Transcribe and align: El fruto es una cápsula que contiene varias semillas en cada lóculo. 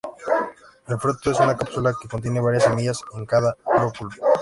El 0.87 0.97
fruto 0.99 1.29
es 1.29 1.39
una 1.39 1.55
cápsula 1.55 1.93
que 2.01 2.07
contiene 2.09 2.39
varias 2.41 2.63
semillas 2.63 2.99
en 3.15 3.23
cada 3.27 3.55
lóculo. 3.79 4.09